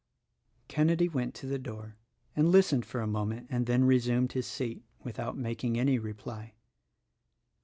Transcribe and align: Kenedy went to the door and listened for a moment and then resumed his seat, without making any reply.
Kenedy 0.67 1.07
went 1.07 1.35
to 1.35 1.45
the 1.45 1.59
door 1.59 1.95
and 2.35 2.49
listened 2.51 2.87
for 2.87 3.01
a 3.01 3.05
moment 3.05 3.45
and 3.51 3.67
then 3.67 3.83
resumed 3.83 4.31
his 4.31 4.47
seat, 4.47 4.83
without 5.03 5.37
making 5.37 5.77
any 5.77 5.99
reply. 5.99 6.55